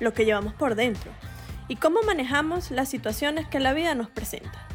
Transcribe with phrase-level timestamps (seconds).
[0.00, 1.12] lo que llevamos por dentro
[1.68, 4.66] y cómo manejamos las situaciones que la vida nos presenta.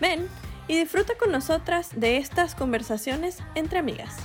[0.00, 0.28] Ven
[0.68, 4.16] y disfruta con nosotras de estas conversaciones entre amigas.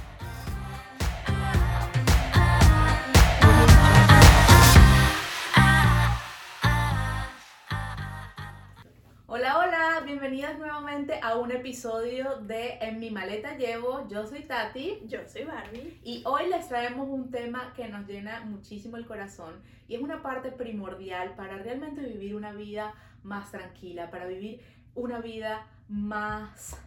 [9.33, 14.05] Hola, hola, bienvenidas nuevamente a un episodio de En mi maleta llevo.
[14.09, 15.03] Yo soy Tati.
[15.07, 16.01] Yo soy Barbie.
[16.03, 20.21] Y hoy les traemos un tema que nos llena muchísimo el corazón y es una
[20.21, 22.93] parte primordial para realmente vivir una vida
[23.23, 24.59] más tranquila, para vivir
[24.95, 26.77] una vida más,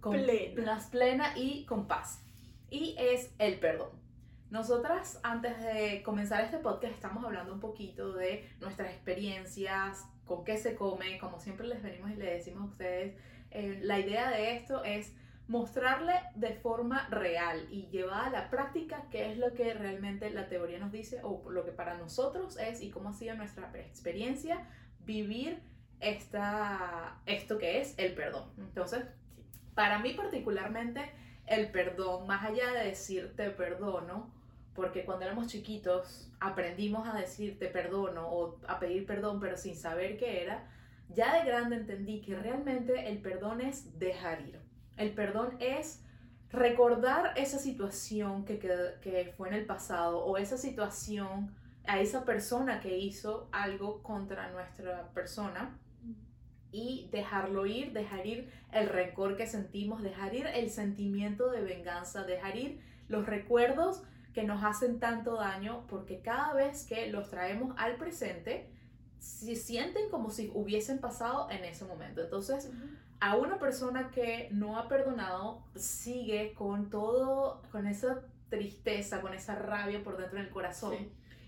[0.00, 0.64] plena.
[0.64, 2.20] más plena y con paz.
[2.68, 3.90] Y es el perdón.
[4.50, 10.56] Nosotras, antes de comenzar este podcast, estamos hablando un poquito de nuestras experiencias, con qué
[10.56, 13.16] se come, como siempre les venimos y le decimos a ustedes.
[13.50, 15.12] Eh, la idea de esto es
[15.48, 20.48] mostrarle de forma real y llevada a la práctica qué es lo que realmente la
[20.48, 24.68] teoría nos dice o lo que para nosotros es y cómo ha sido nuestra experiencia
[25.00, 25.60] vivir
[25.98, 28.48] esta, esto que es el perdón.
[28.58, 29.04] Entonces,
[29.74, 31.10] para mí particularmente,
[31.46, 34.35] el perdón, más allá de decir te perdono,
[34.76, 39.74] porque cuando éramos chiquitos aprendimos a decir te perdono o a pedir perdón, pero sin
[39.74, 40.68] saber qué era,
[41.08, 44.60] ya de grande entendí que realmente el perdón es dejar ir.
[44.96, 46.02] El perdón es
[46.50, 48.68] recordar esa situación que, que,
[49.00, 51.54] que fue en el pasado o esa situación
[51.86, 55.78] a esa persona que hizo algo contra nuestra persona
[56.72, 62.24] y dejarlo ir, dejar ir el rencor que sentimos, dejar ir el sentimiento de venganza,
[62.24, 64.02] dejar ir los recuerdos
[64.36, 68.68] que nos hacen tanto daño porque cada vez que los traemos al presente,
[69.18, 72.20] se sienten como si hubiesen pasado en ese momento.
[72.20, 72.70] Entonces,
[73.18, 79.54] a una persona que no ha perdonado sigue con todo, con esa tristeza, con esa
[79.54, 80.94] rabia por dentro del corazón.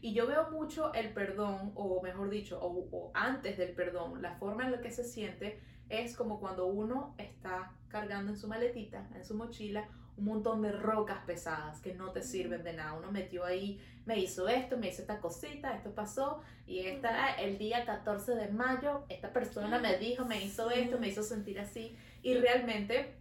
[0.00, 4.65] Y yo veo mucho el perdón, o mejor dicho, o, antes del perdón, la forma
[4.65, 5.60] en la que se siente
[5.91, 9.87] es como cuando uno está cargando en su maletita, en su mochila,
[10.19, 12.95] un montón de rocas pesadas que no te sirven de nada.
[12.95, 17.56] Uno metió ahí, me hizo esto, me hizo esta cosita, esto pasó, y esta, el
[17.56, 21.97] día 14 de mayo, esta persona me dijo, me hizo esto, me hizo sentir así,
[22.23, 23.17] y realmente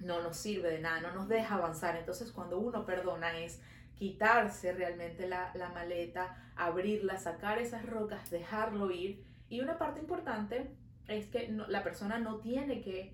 [0.00, 1.96] no nos sirve de nada, no nos deja avanzar.
[1.96, 3.60] Entonces cuando uno perdona es
[3.94, 9.24] quitarse realmente la, la maleta, abrirla, sacar esas rocas, dejarlo ir.
[9.48, 10.70] Y una parte importante
[11.08, 13.12] es que la persona no tiene que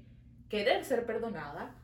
[0.49, 1.75] querer ser perdonada,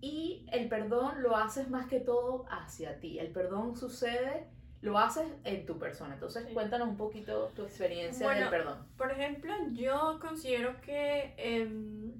[0.00, 3.18] y el perdón lo haces más que todo hacia ti.
[3.18, 4.46] El perdón sucede,
[4.80, 6.14] lo haces en tu persona.
[6.14, 8.86] Entonces, cuéntanos un poquito tu experiencia del perdón.
[8.96, 12.14] Por ejemplo, yo considero que em,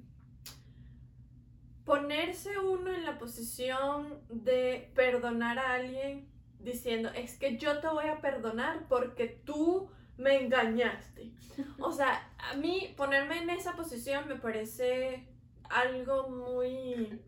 [1.85, 8.07] ponerse uno en la posición de perdonar a alguien diciendo, es que yo te voy
[8.07, 11.31] a perdonar porque tú me engañaste.
[11.79, 15.27] O sea, a mí ponerme en esa posición me parece
[15.69, 17.19] algo muy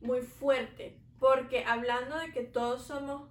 [0.00, 3.28] muy fuerte, porque hablando de que todos somos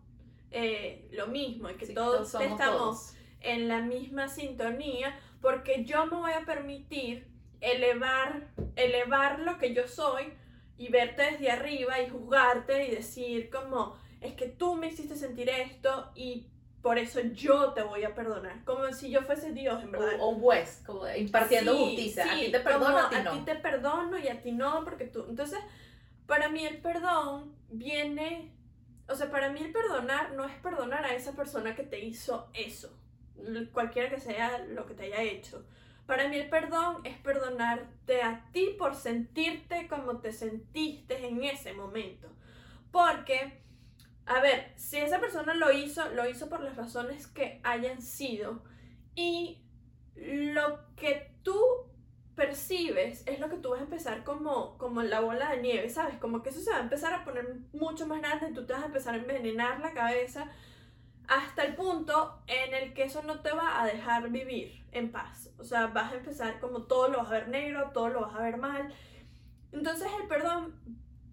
[0.51, 6.31] eh, lo mismo y que todos, estamos en la misma sintonía, porque yo me voy
[6.31, 7.27] a permitir
[7.61, 10.33] elevar, elevar lo que yo soy
[10.77, 15.49] y verte desde arriba y juzgarte y decir como, es que tú me hiciste sentir
[15.49, 16.47] esto y
[16.81, 18.63] por eso yo te voy a perdonar.
[18.63, 20.13] Como si yo fuese Dios, en verdad.
[20.19, 22.31] O un juez, como impartiendo justicia.
[22.31, 23.31] a ti te perdono, a ti no.
[23.31, 25.25] A ti te perdono y a ti no, porque tú...
[25.27, 25.59] Entonces,
[26.27, 28.53] para mí el perdón viene,
[29.07, 32.49] o sea, para mí el perdonar no es perdonar a esa persona que te hizo
[32.53, 32.95] eso,
[33.71, 35.65] cualquiera que sea lo que te haya hecho.
[36.05, 41.73] Para mí el perdón es perdonarte a ti por sentirte como te sentiste en ese
[41.73, 42.29] momento.
[42.91, 43.61] Porque,
[44.25, 48.63] a ver, si esa persona lo hizo, lo hizo por las razones que hayan sido.
[49.15, 49.61] Y
[50.15, 51.59] lo que tú
[52.37, 56.17] percibes es lo que tú vas a empezar como, como la bola de nieve, ¿sabes?
[56.19, 58.83] Como que eso se va a empezar a poner mucho más grande, tú te vas
[58.83, 60.47] a empezar a envenenar la cabeza
[61.27, 65.49] hasta el punto en el que eso no te va a dejar vivir en paz.
[65.57, 68.35] O sea, vas a empezar como todo lo vas a ver negro, todo lo vas
[68.35, 68.93] a ver mal.
[69.71, 70.79] Entonces el perdón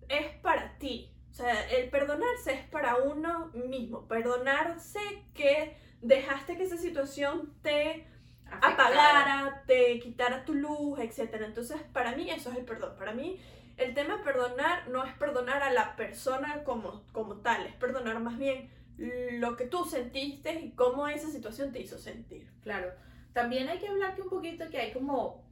[0.09, 1.13] es para ti.
[1.31, 4.09] O sea, el perdonarse es para uno mismo.
[4.09, 5.01] Perdonarse
[5.35, 8.07] que dejaste que esa situación te
[8.51, 11.43] apagara, te quitara tu luz, etc.
[11.45, 12.97] Entonces, para mí eso es el perdón.
[12.99, 13.41] Para mí,
[13.77, 18.21] el tema de perdonar no es perdonar a la persona como, como tal, es perdonar
[18.21, 22.49] más bien lo que tú sentiste y cómo esa situación te hizo sentir.
[22.63, 22.93] Claro.
[23.33, 25.45] También hay que hablar que un poquito que hay como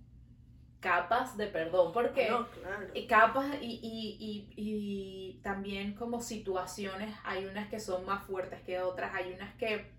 [0.80, 2.86] capas de perdón, porque No, claro.
[3.08, 8.80] capas y, y, y, y también como situaciones, hay unas que son más fuertes que
[8.80, 9.90] otras, hay unas que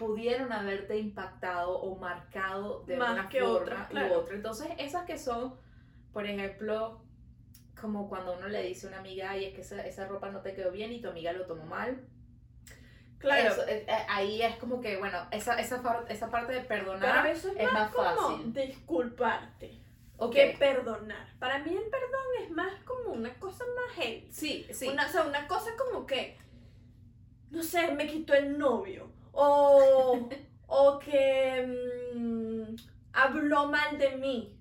[0.00, 4.18] pudieron haberte impactado o marcado de Más una que forma otras, u claro.
[4.20, 4.34] otra.
[4.34, 5.54] Entonces, esas que son,
[6.14, 7.02] por ejemplo,
[7.78, 10.40] como cuando uno le dice a una amiga, ay, es que esa, esa ropa no
[10.40, 12.00] te quedó bien y tu amiga lo tomó mal.
[13.18, 13.52] Claro.
[13.52, 17.26] Eso, eh, eh, ahí es como que, bueno, esa, esa, esa parte de Pero perdonar
[17.26, 18.54] eso es, es más, más como fácil.
[18.54, 19.82] disculparte
[20.16, 20.32] Ok.
[20.32, 21.28] que perdonar.
[21.38, 24.26] Para mí el perdón es más como una cosa más heavy.
[24.32, 24.88] Sí, sí.
[24.88, 26.38] Una, o sea, una cosa como que,
[27.50, 29.10] no sé, me quitó el novio.
[29.32, 30.28] O,
[30.66, 31.66] o que
[32.14, 32.74] mm,
[33.12, 34.56] habló mal de mí.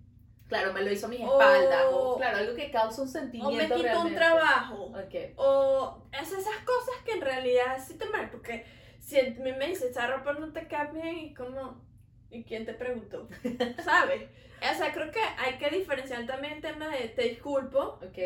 [0.47, 1.85] Claro, me lo hizo a mis O- espaldas.
[1.91, 4.15] O, claro, algo que causa un sentimiento O me quitó un realmente.
[4.15, 4.83] trabajo.
[4.85, 5.15] Ok.
[5.35, 8.31] O es esas cosas que en realidad sí te marcan.
[8.31, 8.65] Porque
[8.99, 11.83] si a mí me dice, esa ropa no te cae bien, y como,
[12.31, 13.27] ¿y quién te preguntó?
[13.83, 14.23] ¿Sabes?
[14.59, 18.17] O sea, creo que hay que diferenciar también el tema de te disculpo Ok.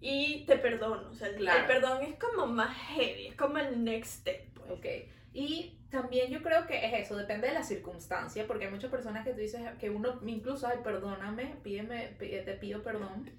[0.00, 1.10] y te perdono.
[1.10, 1.60] O sea, el- Claro.
[1.60, 4.52] el perdón es como más heavy, es como el next step.
[4.54, 4.70] Pues.
[4.72, 4.86] Ok.
[5.32, 9.24] Y también yo creo que es eso, depende de la circunstancia, porque hay muchas personas
[9.24, 13.30] que tú dices que uno, incluso, ay, perdóname, pídeme, pí- te pido perdón,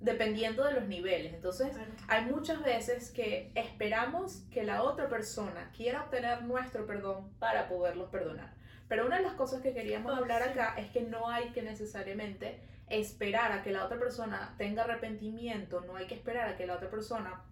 [0.00, 1.34] dependiendo de los niveles.
[1.34, 1.76] Entonces,
[2.08, 8.08] hay muchas veces que esperamos que la otra persona quiera obtener nuestro perdón para poderlos
[8.10, 8.54] perdonar.
[8.88, 10.50] Pero una de las cosas que queríamos Oh, hablar sí.
[10.50, 15.80] acá es que no hay que necesariamente esperar a que la otra persona tenga arrepentimiento,
[15.82, 17.42] no hay que esperar a que la otra persona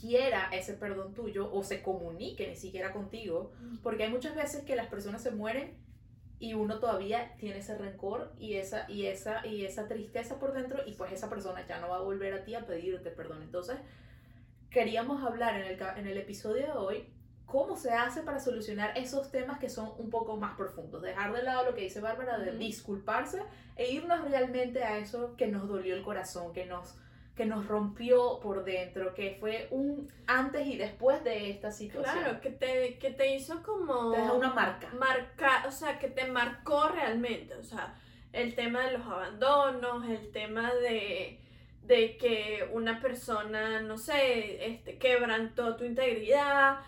[0.00, 3.52] quiera ese perdón tuyo o se comunique ni siquiera contigo,
[3.82, 5.76] porque hay muchas veces que las personas se mueren
[6.40, 10.82] y uno todavía tiene ese rencor y esa, y esa, y esa tristeza por dentro
[10.86, 13.42] y pues esa persona ya no va a volver a ti a pedirte perdón.
[13.42, 13.76] Entonces,
[14.70, 17.08] queríamos hablar en el, en el episodio de hoy
[17.48, 21.02] cómo se hace para solucionar esos temas que son un poco más profundos.
[21.02, 23.42] Dejar de lado lo que dice Bárbara de disculparse
[23.74, 26.94] e irnos realmente a eso que nos dolió el corazón, que nos
[27.38, 32.20] que nos rompió por dentro, que fue un antes y después de esta situación.
[32.20, 34.10] Claro, que te, que te hizo como...
[34.10, 34.88] Te deja una marca.
[34.98, 37.54] Marca, o sea, que te marcó realmente.
[37.54, 37.94] O sea,
[38.32, 41.40] el tema de los abandonos, el tema de,
[41.84, 46.80] de que una persona, no sé, este, quebrantó tu integridad.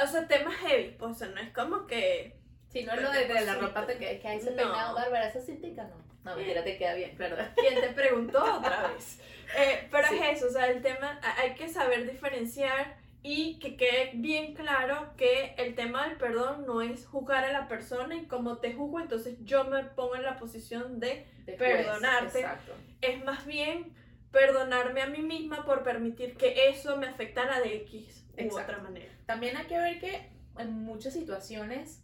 [0.00, 0.94] O sea, temas heavy.
[0.96, 2.38] Pues, o sea, no es como que...
[2.68, 4.56] Si no es lo de, de la ropa te que, que ahí se No.
[4.56, 6.03] peinado, Bárbara, esa cintica no.
[6.24, 7.46] No, mentira, te queda bien, perdón.
[7.56, 9.20] ¿Quién te preguntó otra vez?
[9.58, 10.18] Eh, pero Sí.
[10.22, 15.12] es eso, o sea, el tema, hay que saber diferenciar y que quede bien claro
[15.16, 19.00] que el tema del perdón no es juzgar a la persona y como te juzgo,
[19.00, 22.40] entonces yo me pongo en la posición de, Después, Perdonarte.
[22.40, 22.72] Exacto.
[23.02, 23.94] es más bien
[24.30, 28.72] perdonarme a mí misma por permitir que eso me afectara de X u Exacto.
[28.72, 29.12] otra manera.
[29.26, 30.28] También hay que ver que
[30.58, 32.02] en muchas situaciones,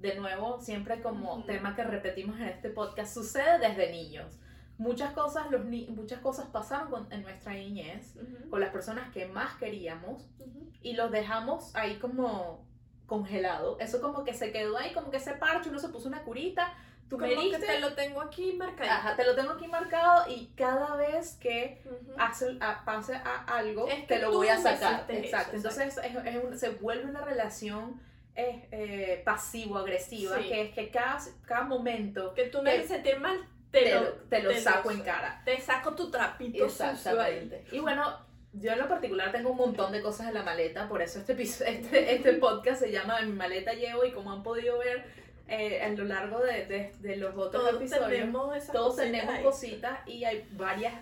[0.00, 4.38] de nuevo, siempre como tema que repetimos en este podcast, sucede desde niños.
[4.78, 8.14] Muchas cosas, los ni- muchas cosas pasaron con- en nuestra niñez
[8.48, 10.26] con las personas que más queríamos
[10.82, 12.64] y los dejamos ahí como
[13.06, 13.76] congelado.
[13.78, 16.72] Eso como que se quedó ahí, como que ese parche, uno se puso una curita,
[17.10, 18.88] tú me Como que te lo tengo aquí marcado.
[18.90, 22.12] ajá, te lo tengo aquí marcado y cada vez que Ujú.
[22.18, 24.94] hace, a- pase a algo, Es que te lo voy a sacar.
[24.94, 25.56] hiciste eso, Exacto.
[25.56, 28.00] Entonces es- es se vuelve una relación
[28.40, 30.48] eh, eh, pasivo-agresiva, Sí.
[30.48, 33.38] que es que cada, cada momento Que tú me haces sentir mal,
[33.70, 35.42] te, te, lo, te lo te saco lo- en cara.
[35.44, 36.64] te saco tu trapito.
[36.64, 37.64] Exactamente.
[37.72, 38.04] Y bueno,
[38.52, 41.32] yo en lo particular tengo un montón de cosas en la maleta, por eso este,
[41.42, 45.04] este, este podcast se llama Mi maleta llevo y como han podido ver
[45.46, 49.12] eh, a lo largo de, de- de los otros Todos episodios, tenemos esas todos cositas
[49.20, 50.94] tenemos cositas y hay varias,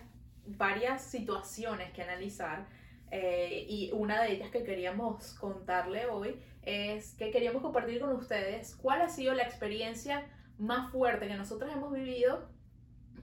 [0.47, 2.67] varias situaciones que analizar.
[3.11, 8.75] Eh, y una de ellas que queríamos contarle hoy es que queríamos compartir con ustedes
[8.77, 10.27] cuál ha sido la experiencia
[10.59, 12.49] más fuerte que nosotros hemos vivido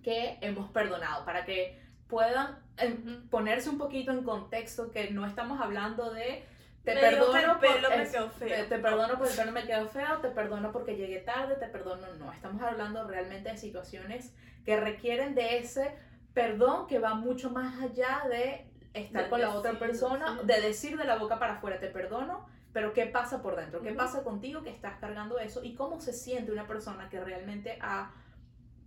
[0.03, 2.95] que hemos perdonado, para que puedan eh,
[3.31, 6.43] ponerse un poquito en contexto que no estamos hablando de
[6.83, 8.31] te Me perdono el pelo por- me feo.
[8.37, 12.05] te, te perdono porque pelo me quedó feo, te perdono porque llegué tarde, te perdono
[12.19, 12.31] no.
[12.31, 15.95] Estamos hablando realmente de situaciones que requieren de ese
[16.35, 20.47] perdón que va mucho más allá de estar De con la otra persona, sí.
[20.47, 23.81] de decir de la boca para afuera te perdono, pero ¿qué pasa por dentro?
[23.81, 23.97] ¿Qué Ujú.
[23.97, 25.63] pasa contigo que estás cargando eso?
[25.63, 28.11] ¿Y cómo se siente una persona que realmente ha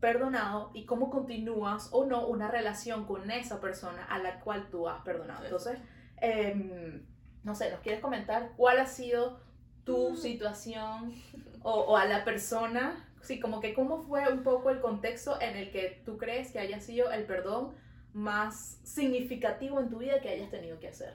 [0.00, 4.88] perdonado y cómo continúas o no una relación con esa persona a la cual tú
[4.88, 5.44] has perdonado?
[5.44, 5.78] Entonces,
[6.20, 7.06] em,
[7.42, 9.40] no sé, ¿nos quieres comentar cuál ha sido
[9.84, 10.16] tu Mm.
[10.16, 11.14] situación
[11.62, 15.56] o, o a la persona sí, como que cómo fue un poco el contexto en
[15.56, 17.74] el que tú crees que haya sido el perdón
[18.12, 21.14] más significativo en tu vida que hayas tenido que hacer.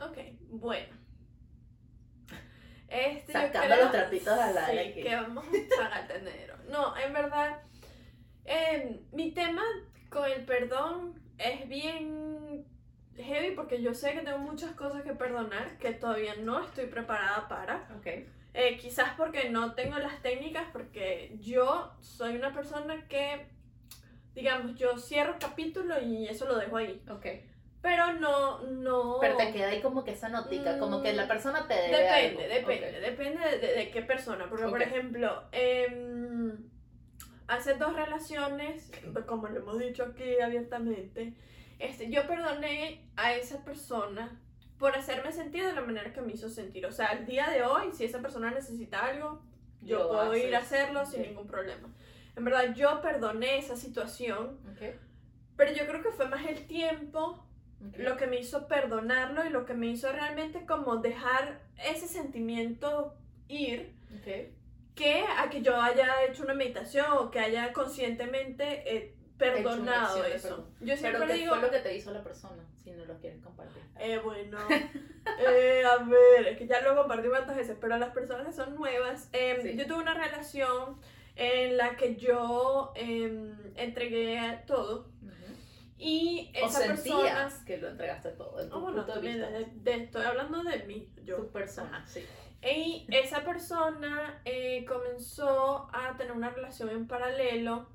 [0.00, 0.18] Ok,
[0.50, 0.94] bueno.
[2.88, 6.54] Este, Sacando creo- los trapitos al aire Sí, que vamos a sacar dinero.
[6.70, 7.60] No, en verdad,
[8.44, 9.62] eh, mi tema
[10.08, 12.64] con el perdón es bien
[13.16, 17.48] heavy porque yo sé que tengo muchas cosas que perdonar que todavía no estoy preparada
[17.48, 17.88] para.
[17.98, 18.06] Ok.
[18.58, 23.48] Eh, quizás porque no tengo las técnicas, porque yo soy una persona que,
[24.36, 27.02] digamos, yo cierro capítulo y eso lo dejo ahí.
[27.10, 27.26] Ok.
[27.82, 29.16] Pero no, no...
[29.20, 32.44] Pero te queda ahí como que esa notica, como que la persona te debe Depende,
[32.44, 32.54] algo.
[32.54, 33.00] depende, Ok.
[33.00, 34.48] depende de, de qué persona.
[34.48, 36.68] Porque, por ejemplo, em,
[37.46, 38.90] hace dos relaciones,
[39.26, 41.34] como lo hemos dicho aquí abiertamente,
[41.78, 44.40] este, yo perdoné a esa persona
[44.78, 46.84] por hacerme sentir de la manera que me hizo sentir.
[46.86, 49.40] O sea, al día de hoy, si esa persona necesita algo,
[49.80, 51.88] yo puedo ir a hacerlo sin ningún problema.
[52.36, 54.94] En verdad, yo perdoné esa situación, Ok.
[55.56, 57.42] pero yo creo que fue más el tiempo
[57.86, 57.98] Ok.
[57.98, 63.14] lo que me hizo perdonarlo y lo que me hizo realmente como dejar ese sentimiento
[63.48, 64.52] ir Ok.
[64.94, 70.34] que a que yo haya hecho una meditación o que haya conscientemente eh, perdonado de
[70.36, 70.70] eso.
[70.80, 72.62] Yo siempre Pero ¿qué digo, fue lo que te hizo la persona?
[72.82, 73.82] Si no lo quieres compartir.
[73.98, 74.56] eh, bueno,
[75.38, 78.74] eh, a ver, es que ya lo compartí tantas veces, pero las personas que son
[78.74, 79.76] nuevas, eh, Sí.
[79.76, 80.96] yo tuve una relación
[81.36, 85.10] en la que yo eh, entregué todo
[85.98, 86.96] y O esa persona...
[86.96, 89.48] sentías que lo entregaste todo en tu Ah, bueno, punto de vista.
[89.50, 91.36] de- de- estoy hablando de mí, yo.
[91.36, 92.24] Tu persona, sí.
[92.62, 97.88] Y esa persona eh, comenzó a tener una relación en paralelo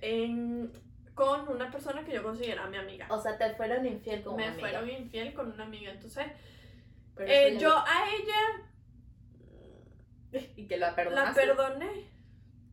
[0.00, 0.72] en-
[1.14, 3.06] con una persona que yo consideraba mi amiga.
[3.10, 4.68] O sea, te fueron infiel con Me una amiga.
[4.70, 5.92] fueron infiel con una amiga.
[5.92, 6.26] Entonces,
[7.18, 8.68] eh, yo a ella
[10.32, 11.40] lo- Y que la la perdonaste.
[11.40, 12.11] perdoné.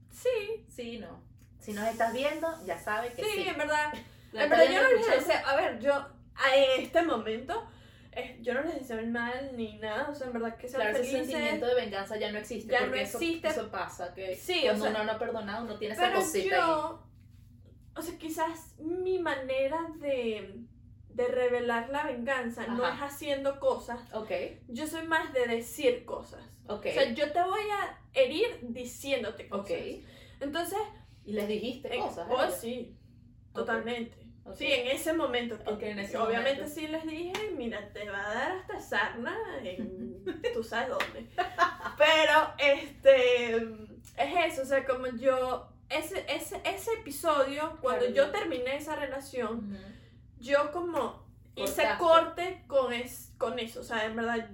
[0.09, 1.21] Sí, Sí, no.
[1.59, 3.47] Si nos estás viendo, ya sabes que sí, sí.
[3.47, 3.93] en verdad.
[4.31, 7.67] La En verdad yo no les deseo, a ver, yo a este momento,
[8.11, 10.07] eh, yo no les deseo el mal ni nada.
[10.09, 11.31] O sea, en verdad que sean Claro, ese felices.
[11.31, 12.71] sentimiento de venganza ya no existe.
[12.71, 13.47] Ya no porque eso, existe.
[13.47, 14.13] eso pasa.
[14.13, 16.61] Que Sí, o cuando sea, uno no ha perdonado, uno tiene esa Pero cosita ahí.
[16.61, 17.03] yo,
[17.95, 20.55] o sea, quizás mi manera de,
[21.09, 24.31] de revelar la venganza no es haciendo cosas, Ok,
[24.67, 26.41] yo soy más de decir cosas.
[26.67, 26.85] ok.
[26.85, 29.77] O sea, yo te voy a herir diciéndote cosas.
[30.39, 30.79] Entonces,
[31.25, 32.27] y les dijiste en- cosas.
[32.29, 32.51] oh, ¿eh?
[32.51, 32.95] sí,
[33.53, 34.17] totalmente.
[34.55, 35.59] Sí, en ese momento.
[35.79, 36.79] en ese obviamente momento.
[36.79, 40.23] sí les dije, mira, te va a dar hasta sarna en
[40.53, 41.29] tú sabes dónde.
[41.97, 48.15] Pero, este, es eso, o sea, como yo, ese, ese, ese episodio, cuando Claro.
[48.15, 49.77] yo terminé esa relación.
[50.39, 51.97] Yo como hice Cortaste.
[52.03, 54.49] corte con, es, con eso, o sea, en verdad,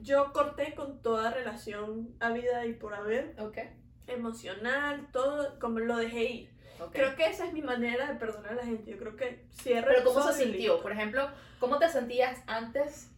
[0.00, 3.58] yo corté con toda relación habida y por haber, Ok.
[4.06, 6.50] emocional, todo, como lo dejé ir.
[6.80, 6.92] ok.
[6.92, 8.90] Creo que esa es mi manera de perdonar a la gente.
[8.90, 10.58] Yo creo que cierro Pero ¿cómo se sintió?
[10.74, 10.82] listo.
[10.82, 11.28] Por ejemplo,
[11.58, 13.10] ¿cómo te sentías antes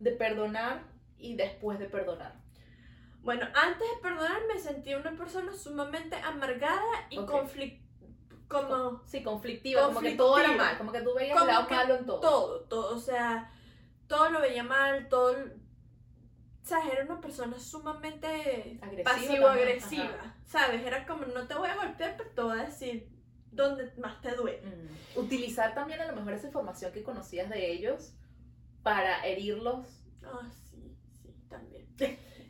[0.00, 0.82] de perdonar
[1.18, 2.34] y después de perdonar?
[3.22, 7.30] Bueno, antes de perdonar me sentí una persona sumamente amargada y Ok.
[7.30, 7.83] conflict
[8.48, 11.96] como Sí, conflictiva, como que todo era mal, como que tú veías el lado malo
[11.96, 12.20] en todo.
[12.20, 13.50] todo, todo, o sea,
[14.06, 20.34] todo lo veía mal, todo, o sea, era una persona sumamente Agresiva pasivo-agresiva.
[20.46, 20.82] ¿sabes?
[20.82, 23.08] Era como, no te voy a golpear, pero te voy a decir
[23.50, 24.62] dónde más te duele.
[24.62, 25.18] Mm.
[25.18, 28.14] Utilizar también a lo mejor esa información que conocías de ellos
[28.82, 29.86] para herirlos.
[30.22, 31.86] Ah, sí, sí, también.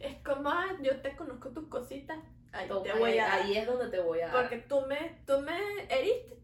[0.01, 2.19] es como, ah, yo te conozco tus cositas,
[2.55, 3.35] ahí te voy a...
[3.35, 4.37] ahí es donde te voy a dar.
[4.43, 5.59] Porque tú me, tú me
[5.89, 6.37] heriste,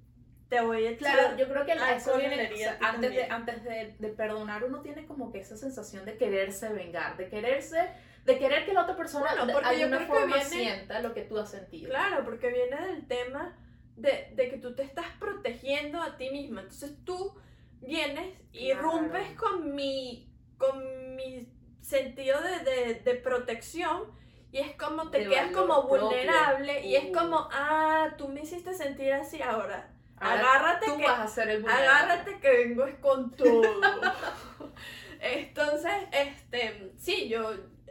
[0.48, 1.14] te voy a echar.
[1.14, 4.64] Claro, yo creo que la- eso viene, o sea, antes, de, antes de, de perdonar
[4.64, 7.88] uno tiene como que esa sensación de quererse vengar, de quererse,
[8.24, 10.50] de querer que la otra persona Bueno, de porque yo alguna creo que forma viene-
[10.50, 11.88] sienta lo que tú has sentido.
[11.90, 13.56] Claro, porque viene del tema
[13.96, 16.62] de, de que tú te estás protegiendo a ti misma.
[16.62, 17.34] Entonces tú
[17.80, 18.82] vienes y Claro.
[18.82, 21.48] rompes con mi, con mi
[21.80, 24.10] sentido de, de, de protección
[24.52, 26.06] y es como te quedas como propio.
[26.08, 27.12] vulnerable y es Uh.
[27.12, 29.90] como, ah, tú me hiciste sentir así ahora.
[30.18, 31.86] Ahora agárrate tú que, vas a ser el vulnerable.
[31.88, 33.62] agárrate que vengo es con todo.
[35.20, 37.50] Entonces, este, sí, yo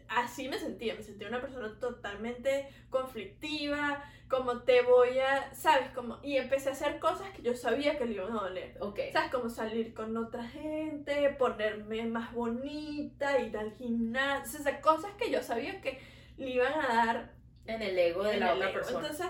[0.10, 5.90] así me sentía, me sentía una persona totalmente conflictiva, como te voy a, ¿sabes?
[5.92, 8.76] Como, y empecé a hacer cosas que yo sabía que le iban a doler.
[8.80, 9.00] Ok.
[9.12, 9.32] ¿Sabes?
[9.32, 15.32] Como salir con otra gente, ponerme más bonita, ir al gimnasio, o sea, cosas que
[15.32, 16.00] yo sabía que
[16.40, 17.34] le iban a dar
[17.66, 18.80] En el ego de en la otra ego.
[18.80, 19.00] persona.
[19.08, 19.28] Entonces,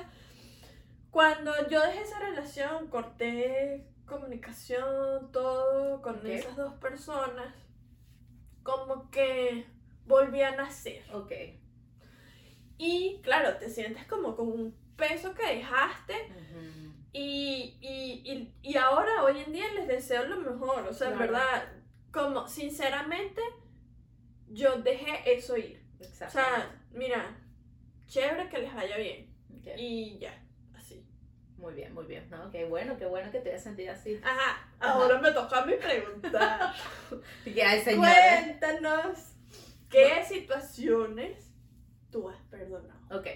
[1.12, 7.54] cuando yo dejé esa relación, corté comunicación, todo con esas dos personas,
[8.63, 9.66] como que
[10.06, 11.04] volví a nacer.
[11.13, 11.32] ok.
[12.78, 16.13] Y claro, te sientes como con un peso que dejaste
[17.12, 20.88] y, y, y, y ahora, hoy en día, les deseo lo mejor.
[20.88, 21.32] O sea, en Claro.
[21.34, 21.70] verdad,
[22.12, 23.42] como sinceramente,
[24.50, 25.84] yo dejé eso ir.
[26.00, 26.34] O Exacto.
[26.34, 27.38] sea, mira,
[28.08, 29.29] chévere que les vaya bien.
[29.77, 30.34] Y ya,
[30.75, 31.05] así.
[31.58, 32.29] Muy bien, muy bien.
[32.29, 32.50] ¿no?
[32.51, 34.19] Qué bueno, qué bueno que te hayas sentido así.
[34.24, 34.93] Ajá, Ajá.
[34.93, 36.74] ahora me toca a mí preguntar.
[37.43, 38.15] Que hay señores.
[38.60, 39.19] Cuéntanos,
[39.89, 41.51] ¿qué situaciones
[42.12, 43.00] tú has perdonado?
[43.12, 43.27] Ok.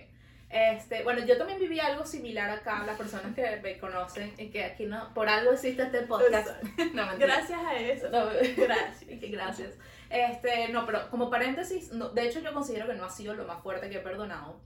[0.49, 4.63] Este, bueno, yo también viví algo similar acá, las personas que me conocen, y que
[4.63, 6.61] aquí no, por algo existe este podcast.
[6.93, 7.17] no.
[7.17, 8.09] Gracias a eso.
[8.11, 8.25] No,
[8.57, 9.31] Gracias.
[9.31, 9.69] gracias.
[10.13, 13.63] Este, no, pero como paréntesis, de hecho yo considero que no ha sido lo más
[13.63, 14.61] fuerte que he perdonado,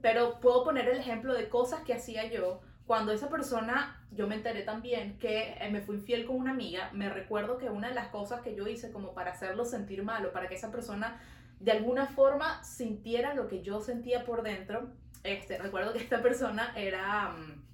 [0.00, 4.36] pero puedo poner el ejemplo de cosas que hacía yo cuando esa persona, yo me
[4.36, 7.96] enteré también que eh, me fui infiel con una amiga, me recuerdo que una de
[7.96, 11.20] las cosas que yo hice como para hacerlo sentir mal o para que esa persona
[11.58, 14.90] de alguna forma sintiera lo que yo sentía por dentro,
[15.24, 17.30] este, recuerdo que esta persona era...
[17.30, 17.71] mm,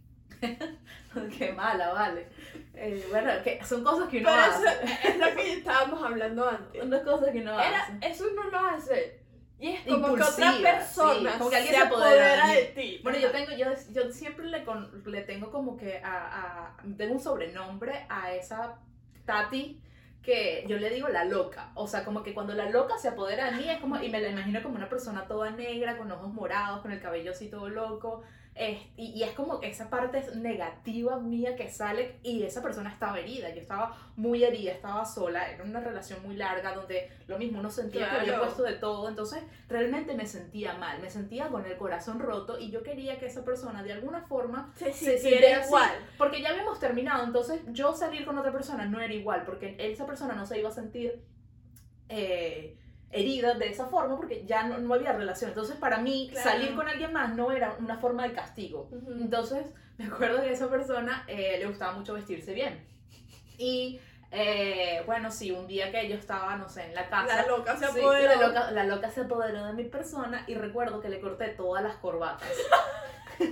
[1.39, 2.29] qué mala, vale.
[2.75, 4.67] Eh, bueno, que son cosas que uno Pero hace.
[4.67, 6.83] eso es lo que estábamos hablando antes.
[6.83, 7.93] Unas cosas que no Era, hace.
[8.03, 9.19] eso uno lo hace.
[9.61, 12.55] Y es como que otra persona sí, como que alguien se se apodera apodera de
[12.55, 13.01] de ti.
[13.03, 17.15] Bueno, yo tengo, yo, yo siempre le, con- le tengo como que a, a- tengo
[17.15, 18.79] un sobrenombre a esa
[19.25, 19.83] Tati
[20.23, 21.73] que yo le digo la loca.
[21.75, 24.21] O sea, como que cuando la loca se apodera de mí es como, y me
[24.21, 27.69] la imagino como una persona toda negra, con ojos morados, con el cabello así todo
[27.69, 28.23] loco.
[28.59, 33.19] Es- y, y es como esa parte negativa mía que sale y esa persona estaba
[33.19, 33.49] herida.
[33.55, 37.71] Yo estaba muy herida, estaba sola, era una relación muy larga donde lo mismo uno
[37.71, 38.45] sentía que había Claro.
[38.45, 39.09] puesto de todo.
[39.09, 43.27] Entonces, realmente me sentía mal, me sentía con el corazón roto y yo quería que
[43.27, 45.91] esa persona de alguna forma se se sintiera igual.
[46.19, 50.05] porque ya habíamos terminado, entonces yo salir con otra persona no era igual, porque esa
[50.07, 51.23] persona no se iba a sentir
[52.09, 52.77] eh,
[53.11, 55.51] herida de esa forma porque ya no, no había relación.
[55.51, 56.51] Entonces para mí Claro.
[56.51, 58.89] salir con alguien más no era una forma de castigo.
[58.93, 59.13] Ujú.
[59.13, 59.67] Entonces
[59.99, 62.87] me acuerdo que a esa persona eh, le gustaba mucho vestirse bien.
[63.57, 67.35] Y eh, bueno, sí, un día que yo estaba, no sé, en la casa.
[67.35, 68.27] La loca se Sí, apoderó.
[68.37, 71.83] la, loca, la loca se apoderó de mi persona y recuerdo que le corté todas
[71.83, 72.47] las corbatas.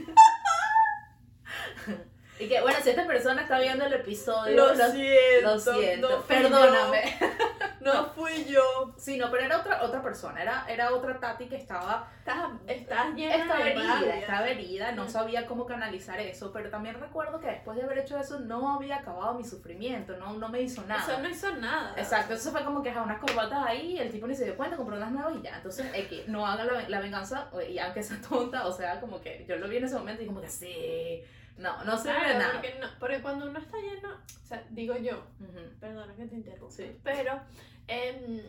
[2.38, 5.54] y que, bueno, si esta persona está viendo el episodio, Lo lo, siento.
[5.54, 7.16] lo siento, no perdóname.
[7.18, 7.26] yo,
[7.94, 8.94] no fui yo.
[8.96, 13.14] Sí, no, pero era otra, otra persona, era, era otra Tati que estaba, Estás, estás
[13.14, 14.18] llena estaba de herida, rabia.
[14.18, 18.18] estaba herida, no sabía cómo canalizar eso, pero también recuerdo que después de haber hecho
[18.18, 21.02] eso no había acabado mi sufrimiento, no, no me hizo nada.
[21.12, 21.94] Eso no hizo nada.
[21.96, 24.76] Exacto, eso fue como que a unas corbatas ahí, el tipo ni se dio cuenta,
[24.76, 25.56] compró unas nuevas y ya.
[25.56, 29.44] Entonces, X, no haga la, la venganza, y aunque sea tonta, o sea, como que
[29.48, 31.22] yo lo vi en ese momento y como que sí,
[31.58, 32.52] no, no sirve Claro, nada.
[32.52, 36.34] porque, no, porque cuando uno está lleno, o sea, digo yo, Ujú, perdona que te
[36.34, 36.98] interrumpa, Sí.
[37.02, 37.40] pero,
[37.88, 38.42] em,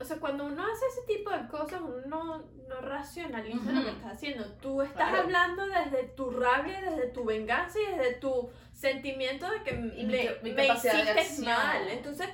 [0.00, 4.10] o sea, cuando uno hace ese tipo de cosas, uno no, racionaliza lo que está
[4.10, 4.44] haciendo.
[4.54, 5.24] Tú estás Claro.
[5.24, 10.38] hablando desde tu rabia, desde tu venganza y desde tu sentimiento de que Y le-
[10.42, 11.86] mi me hiciste mal.
[11.88, 12.28] Entonces,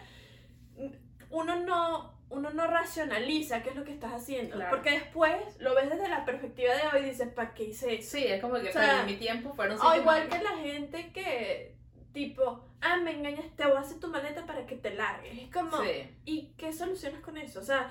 [1.30, 4.56] uno no, uno no racionaliza qué es lo que estás haciendo.
[4.56, 4.70] Claro.
[4.70, 8.16] Porque después lo ves desde la perspectiva de hoy y dices, ¿para qué hice eso?
[8.16, 11.10] Sí, es como que O sea, perdí mi tiempo, fueron O igual que la gente
[11.12, 11.76] que,
[12.12, 15.38] tipo, ah, me engañas, te voy a hacer tu maleta para que te largues.
[15.38, 17.60] Es como, Sí, ¿y qué solucionas con eso?
[17.60, 17.90] O sea,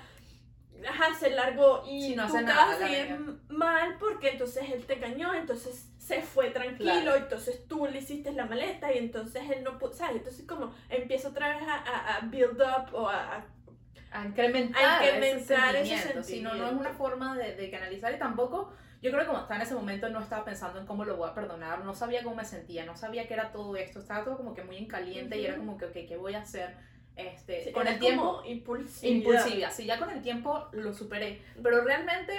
[0.88, 5.34] ajá, se largó y Sí, no tú hace nada, mal porque entonces él te engañó,
[5.34, 7.16] entonces se fue tranquilo, Claro.
[7.16, 10.16] entonces tú le hiciste la maleta y entonces él no pudo, ¿sabes?
[10.18, 13.36] Entonces como empieza otra vez a, a- a build up o a...
[13.36, 13.46] a-
[14.10, 16.22] a incrementar, A incrementar ese ese sentimiento.
[16.22, 16.80] Si no, no es sentimiento.
[16.80, 20.08] una forma de, de canalizar y tampoco, yo creo que como estaba en ese momento
[20.08, 22.96] no estaba pensando en cómo lo voy a perdonar, no sabía cómo me sentía, no
[22.96, 25.78] sabía qué era todo esto, estaba todo como que muy en caliente y era como
[25.78, 26.74] que, ok, ¿qué voy a hacer?
[27.14, 29.16] Este, sí, con el tiempo, como impulsividad.
[29.16, 29.72] impulsividad.
[29.72, 31.42] Sí, ya con el tiempo lo superé.
[31.62, 32.32] Pero realmente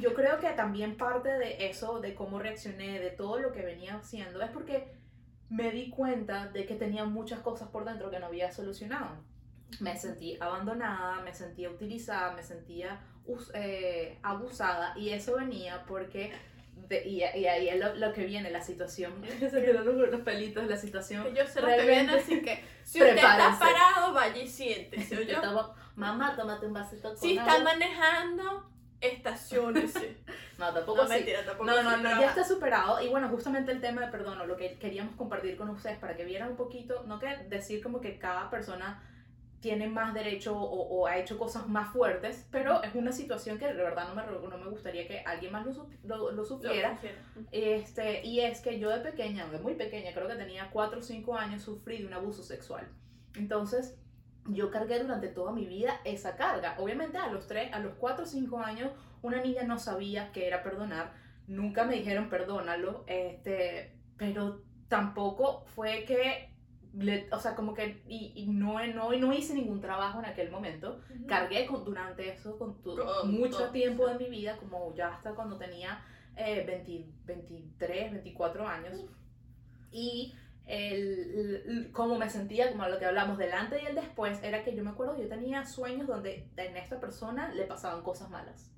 [0.00, 3.96] yo creo que también parte de eso, de cómo reaccioné, de todo lo que venía
[3.96, 4.92] haciendo, es porque
[5.50, 9.16] me di cuenta de que tenía muchas cosas por dentro que no había solucionado.
[9.80, 13.00] Me sentí abandonada, me sentía utilizada, me sentía
[13.54, 16.32] eh, abusada y eso venía porque...
[16.88, 19.12] de- y, y ahí es lo, lo que viene, la situación.
[19.40, 21.24] Se quedaron los, los pelitos, la situación.
[21.24, 22.14] Que yo se lo viendo, Realmente.
[22.18, 25.14] así que si usted está parado, vaya y siéntese.
[25.14, 25.34] Yo ¿oyó?
[25.34, 27.52] estaba, mamá, tómate un vasito con Si agua".
[27.52, 30.16] está manejando, estacionese.
[30.58, 33.00] No, tampoco No, mentira, tampoco No, no, no, ya está superado.
[33.02, 36.24] Y bueno, justamente el tema de perdono, lo que queríamos compartir con ustedes para que
[36.24, 39.02] vieran un poquito, no que decir como que cada persona
[39.64, 43.66] tiene más derecho o, o ha hecho cosas más fuertes, pero es una situación que
[43.66, 46.98] de verdad no me, no me gustaría que alguien más lo, lo, lo sufriera.
[47.50, 51.02] Este, y es que yo de pequeña, de muy pequeña, creo que tenía 4 o
[51.02, 52.86] 5 años, sufrí de un abuso sexual.
[53.36, 53.96] Entonces,
[54.48, 56.76] yo cargué durante toda mi vida esa carga.
[56.78, 58.90] Obviamente a los 3, a los 4 o 5 años,
[59.22, 61.14] una niña no sabía qué era perdonar.
[61.46, 66.53] Nunca me dijeron perdónalo, este, pero tampoco fue que,
[67.32, 71.00] o sea, como que, y, no, no, no hice ningún trabajo en aquel momento.
[71.26, 72.76] Cargué con, durante eso con
[73.30, 76.02] mucho tiempo de mi vida, como ya hasta cuando tenía
[76.36, 79.04] 20, 23, 24 años.
[79.90, 80.34] Y
[80.66, 84.84] el, cómo me sentía, como lo que hablamos delante y el después, era que yo
[84.84, 88.73] me acuerdo, yo tenía sueños donde en esta persona le pasaban cosas malas.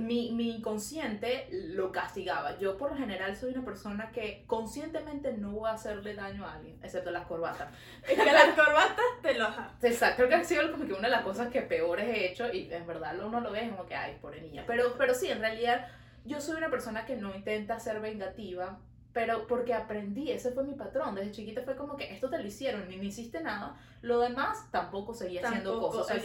[0.00, 2.58] Mi, mi inconsciente lo castigaba.
[2.58, 6.54] Yo por lo general soy una persona que conscientemente no voy a hacerle daño a
[6.54, 7.68] alguien, excepto las corbatas.
[8.08, 9.48] Es que las corbatas te lo
[9.82, 12.52] Exacto, creo que ha sido como que una de las cosas que peores he hecho
[12.52, 14.64] y en verdad uno lo ve como que, ay, pobre niña.
[14.66, 15.88] Pero, pero sí, en realidad
[16.24, 18.78] yo soy una persona que no intenta ser vengativa,
[19.12, 21.14] pero porque aprendí, ese fue mi patrón.
[21.14, 23.74] Desde chiquita fue como que esto te lo hicieron, ni me hiciste nada.
[24.02, 26.22] Lo demás tampoco seguía haciendo cosas.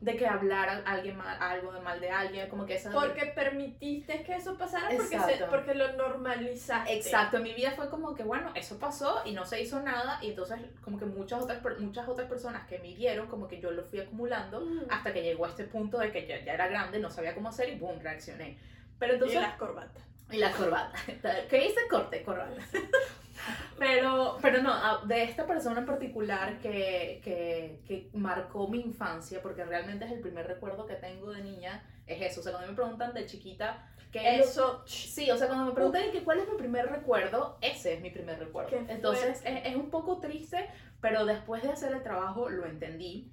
[0.00, 2.90] de que hablar alguien mal, algo de mal de alguien, como que esa.
[2.90, 5.18] Porque permitiste que eso pasara porque,
[5.50, 6.94] porque lo normalizaste.
[6.94, 10.18] Exacto, en mi vida fue como que, bueno, eso pasó y no se hizo nada.
[10.22, 13.70] Y entonces, como que muchas otras, muchas otras personas que me vieron, como que yo
[13.70, 14.86] lo fui acumulando mm.
[14.90, 17.50] hasta que llegó a este punto de que ya, ya era grande, no sabía cómo
[17.50, 18.58] hacer y boom, reaccioné.
[18.98, 19.38] Pero entonces.
[19.38, 20.02] Y las corbatas.
[20.32, 20.98] Y la corbata.
[21.48, 21.80] ¿Qué hice?
[21.88, 22.60] Corte, corbata.
[23.78, 29.64] Pero, pero no, de esta persona en particular que, que, que, marcó mi infancia, porque
[29.64, 32.38] realmente es el primer recuerdo que tengo de niña, es eso.
[32.38, 34.84] O sea, cuando me preguntan de chiquita, ¿qué eso?
[34.86, 38.10] sí, o sea, cuando me preguntan que cuál es mi primer recuerdo, ese es mi
[38.10, 38.76] primer recuerdo.
[38.88, 40.68] Entonces, es, es, un poco triste,
[41.00, 43.32] pero después de hacer el trabajo lo entendí,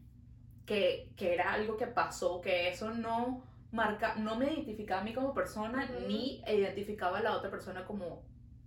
[0.66, 5.14] que, que era algo que pasó, que eso no marca, no me identificaba a mí
[5.14, 8.24] como persona, ni identificaba a la otra persona como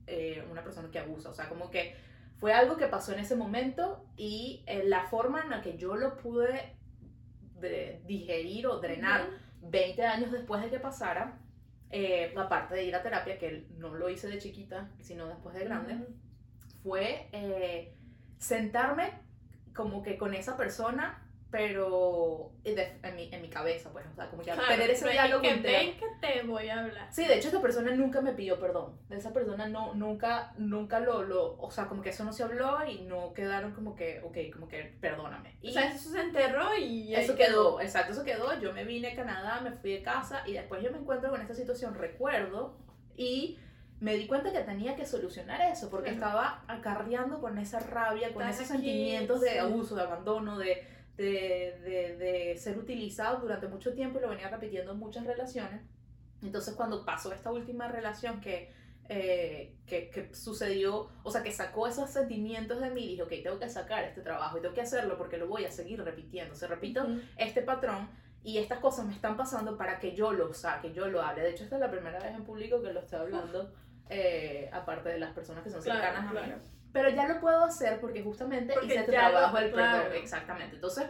[0.07, 1.31] eh, una persona que abusa.
[1.31, 1.97] O sea, como que
[2.39, 5.97] fue algo que pasó en ese momento y eh, la forma en la que yo
[5.97, 6.77] lo pude
[8.07, 9.29] digerir o drenar
[9.61, 11.39] 20 años después de que pasara,
[11.91, 15.65] eh, aparte de ir a terapia, que no lo hice de chiquita, sino después de
[15.65, 15.99] grande,
[16.83, 17.29] fue
[18.39, 19.13] sentarme
[19.73, 21.22] como que con esa persona
[21.53, 25.57] pero en mi, en mi cabeza, pues, o sea, como que tener ese diálogo que
[25.57, 27.09] ven que te voy a hablar.
[27.13, 31.23] Sí, de hecho esa persona nunca me pidió perdón, esa persona no, nunca, nunca lo,
[31.23, 34.51] lo, o sea, como que eso no se habló y no quedaron como que, ok,
[34.51, 35.59] como que perdóname.
[35.61, 37.15] Y o sea, eso se enterró y...
[37.15, 40.55] Eso quedó, exacto, eso quedó, yo me vine a Canadá, me fui de casa y
[40.55, 42.79] después yo me encuentro con esta situación, recuerdo,
[43.15, 43.59] y
[44.01, 48.49] me di cuenta que tenía que solucionar eso, porque estaba acarreando con esa rabia, con
[48.49, 54.19] esos sentimientos de abuso, de abandono, de de, de, de, ser utilizado durante mucho tiempo
[54.19, 55.83] y lo venía repitiendo en muchas relaciones.
[56.43, 58.73] Entonces cuando pasó esta última relación que,
[59.09, 63.59] eh, que, que, sucedió, o sea, que sacó esos sentimientos de mí, dije, ok, tengo
[63.59, 66.55] que sacar este trabajo y tengo que hacerlo porque lo voy a seguir repitiendo.
[66.55, 68.09] Se repito este patrón
[68.43, 71.43] y estas cosas me están pasando para que yo lo saque, yo lo hable.
[71.43, 73.73] De hecho, esta es la primera vez en público que lo estoy hablando,
[74.09, 76.53] eh, aparte de las personas que son cercanas a mí.
[76.93, 80.13] Pero ya lo puedo hacer porque justamente hice este trabajo el perdón.
[80.15, 80.77] Exactamente.
[80.77, 81.07] Entonces,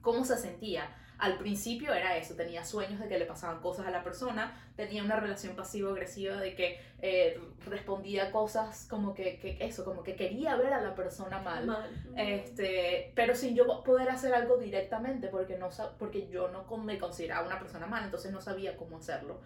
[0.00, 0.94] ¿cómo se sentía?
[1.18, 5.02] Al principio era eso, tenía sueños de que le pasaban cosas a la persona, tenía
[5.02, 10.54] una relación pasivo-agresiva de que eh, respondía cosas como que, que, eso, como que quería
[10.54, 15.70] ver a la persona mal, Este, pero sin yo poder hacer algo directamente porque, no,
[15.98, 19.40] porque yo no me consideraba una persona mal, entonces no sabía cómo hacerlo.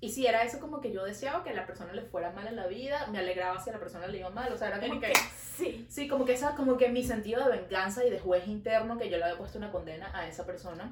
[0.00, 2.46] Y si era eso como que yo deseaba que a la persona le fuera mal
[2.46, 4.80] en la vida, me alegraba si a la persona le iba mal, o sea, era
[4.80, 5.86] como que, sí.
[5.90, 9.10] Sí, como que esa como que mi sentido de venganza y de juez interno que
[9.10, 10.90] yo le había puesto una condena a esa persona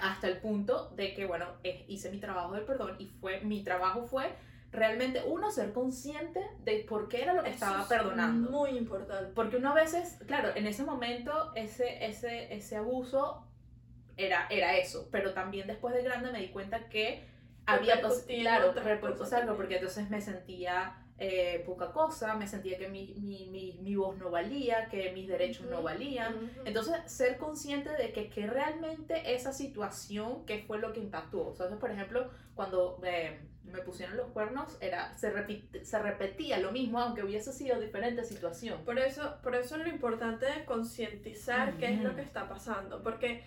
[0.00, 1.46] hasta el punto de que bueno,
[1.88, 4.32] hice mi trabajo del perdón y fue mi trabajo fue
[4.70, 8.50] realmente uno ser consciente de por qué era lo que estaba perdonando.
[8.50, 9.32] Muy importante.
[9.34, 13.44] Porque uno a veces, claro, en ese momento ese ese ese abuso
[14.16, 17.26] era era eso, pero también después de grande me di cuenta que
[17.68, 18.74] había claro,
[19.32, 23.96] algo porque entonces me sentía eh, poca cosa, me sentía que mi, mi, mi, mi,
[23.96, 26.50] voz no valía, que mis derechos no valían.
[26.64, 31.54] Entonces, ser consciente de que, que, realmente esa situación, ¿qué fue lo que impactó?
[31.54, 35.30] Sea, por ejemplo, cuando eh, me pusieron los cuernos, era, se,
[35.84, 38.84] se repetía lo mismo, aunque hubiese sido diferente situación.
[38.84, 43.42] Por eso, por eso es lo importante concientizar qué es lo que está pasando, porque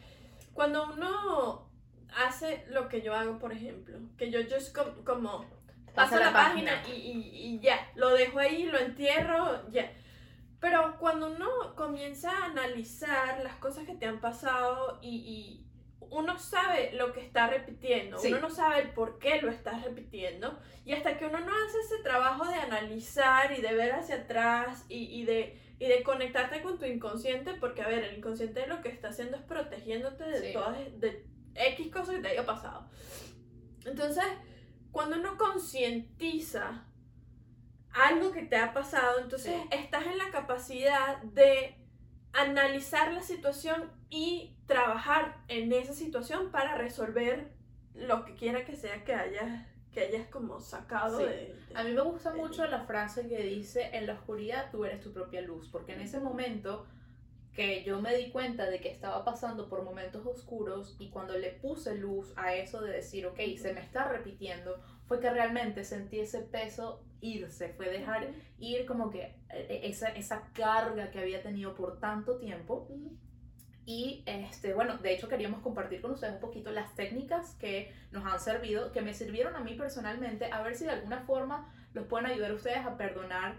[0.54, 1.71] cuando uno
[2.16, 3.98] hace lo que yo hago, por ejemplo.
[4.18, 5.46] Que yo just como,
[5.96, 9.92] paso la, página, Y, y, ya, lo dejo ahí, lo entierro, ya.
[10.60, 15.58] Pero cuando uno comienza a analizar las cosas que te han pasado y,
[16.14, 18.28] uno sabe lo que está repitiendo, Sí.
[18.34, 21.78] uno no sabe el por qué lo estás repitiendo, y hasta que uno no hace
[21.80, 26.62] ese trabajo de analizar y de ver hacia atrás y, y de, y de conectarte
[26.62, 30.42] con tu inconsciente, porque a ver, el inconsciente lo que está haciendo es protegiéndote de
[30.48, 30.54] Sí.
[30.54, 32.88] todas, de X cosas que te haya pasado.
[33.86, 34.24] Entonces,
[34.92, 36.86] cuando uno concientiza
[37.94, 39.68] algo que te ha pasado, entonces Sí.
[39.72, 41.76] estás en la capacidad de
[42.34, 47.52] analizar la situación y trabajar en esa situación para resolver
[47.94, 51.26] lo que quiera que sea que hayas que hayas como sacado Sí.
[51.26, 54.86] de, de- A mí me gusta mucho la frase que dice, en la oscuridad tú
[54.86, 56.88] eres tu propia luz, porque en ese momento
[57.54, 61.52] que yo me di cuenta de que estaba pasando por momentos oscuros y cuando le
[61.52, 66.20] puse luz a eso de decir, ok, se me está repitiendo, fue que realmente sentí
[66.22, 71.76] ese peso irse, fue dejar ir como que eh, esa, esa carga que había tenido
[71.76, 72.88] por tanto tiempo.
[73.86, 78.26] Y este, bueno, de hecho queríamos compartir con ustedes un poquito las técnicas que nos
[78.26, 82.08] han servido, que me sirvieron a mí personalmente, a ver si de alguna forma los
[82.08, 83.58] pueden ayudar a ustedes a perdonar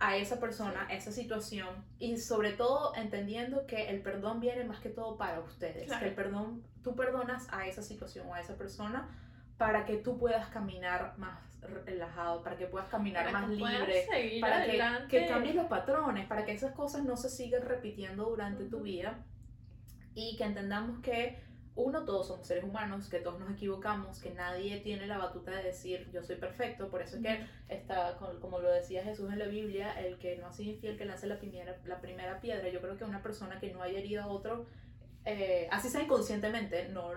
[0.00, 4.80] a esa persona, a esa situación y sobre todo entendiendo que el perdón viene más
[4.80, 6.00] que todo para ustedes, Claro.
[6.02, 9.08] que el perdón, tú perdonas a esa situación o a esa persona
[9.56, 11.40] para que tú puedas caminar más
[11.84, 14.06] relajado, para que puedas caminar Para más libre,
[14.40, 18.64] para que, que cambies los patrones, para que esas cosas no se sigan repitiendo durante
[18.66, 19.18] tu vida
[20.14, 21.40] y que entendamos que
[21.78, 25.62] uno, todos somos seres humanos, que todos nos equivocamos, que nadie tiene la batuta de
[25.62, 29.46] decir yo soy perfecto, por eso es que está, como lo decía Jesús en la
[29.46, 32.68] Biblia, el que no ha sido infiel, que lance la primera, la primera piedra.
[32.68, 34.66] Yo creo que una persona que no haya herido a otro,
[35.24, 37.10] eh, así sea inconscientemente, no,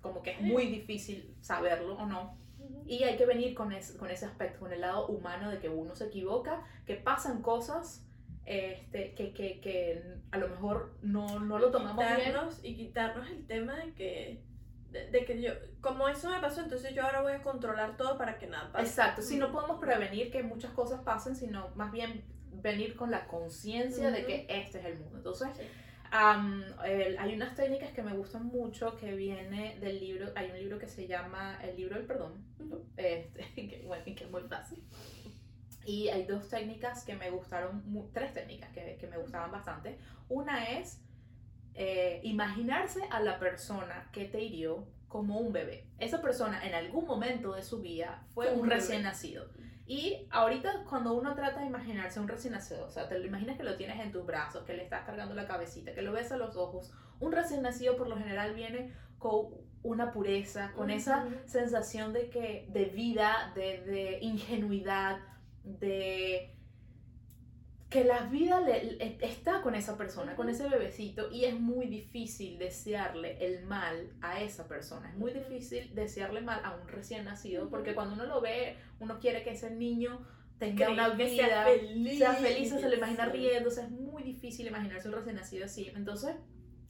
[0.00, 2.38] como que es muy difícil saberlo o no.
[2.86, 5.68] Y hay que venir con, ese con ese aspecto, con el lado humano de que
[5.68, 8.06] uno se equivoca, que pasan cosas
[8.46, 12.16] este, que, que, que a lo mejor no, no lo tomamos bien.
[12.26, 14.42] quitarnos, y quitarnos el tema de que
[14.90, 18.16] de, de que yo como eso me pasó entonces yo ahora voy a controlar todo
[18.16, 21.90] para que nada pase Exacto, si no podemos prevenir que muchas cosas pasen, sino más
[21.90, 22.22] bien
[22.62, 25.16] venir con la conciencia de que este es el mundo.
[25.18, 25.64] Entonces, Sí.
[26.12, 30.58] am, el- hay unas técnicas que me gustan mucho que viene del libro, hay un
[30.58, 32.84] libro que se llama El libro del perdón, Ujú.
[32.96, 34.80] este, que, bueno, que es muy fácil.
[35.84, 39.98] Y hay dos técnicas que me gustaron, tres técnicas que, que me gustaban bastante.
[40.28, 41.00] Una es
[41.74, 45.86] eh, imaginarse a la persona que te hirió como un bebé.
[45.98, 48.74] Esa persona en algún momento de su vida fue un bebé.
[48.76, 49.48] recién nacido.
[49.86, 53.26] Y ahorita cuando uno trata de imaginarse a un recién nacido, o sea, te lo
[53.26, 56.12] imaginas que lo tienes en tus brazos, que le estás cargando la cabecita, que lo
[56.12, 59.48] ves a los ojos, un recién nacido por lo general viene con
[59.82, 61.34] una pureza, con esa Ujú.
[61.46, 65.18] sensación de que de vida, de, de ingenuidad,
[65.64, 66.50] de
[67.90, 71.86] que la vida le- le- está con esa persona, con ese bebecito, y es muy
[71.86, 75.10] difícil desearle el mal a esa persona.
[75.10, 79.20] Es muy difícil desearle mal a un recién nacido, porque cuando uno lo ve, uno
[79.20, 80.26] quiere que ese niño
[80.58, 85.08] tenga una vida, sea feliz, sea feliz, se lo imagina riéndose, es muy difícil imaginarse
[85.08, 85.88] un recién nacido así.
[85.94, 86.34] Entonces,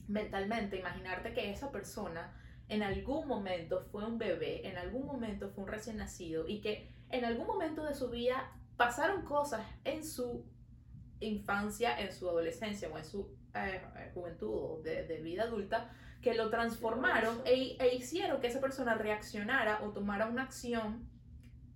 [0.07, 2.33] mentalmente, imaginarte que esa persona
[2.67, 6.89] en algún momento fue un bebé, en algún momento fue un recién nacido y que
[7.11, 10.45] en algún momento de su vida pasaron cosas en su
[11.19, 13.21] infancia, en su adolescencia o en su
[13.55, 18.47] eh, eh, juventud o de, de vida adulta que lo transformaron e, e hicieron que
[18.47, 21.07] esa persona reaccionara o tomara una acción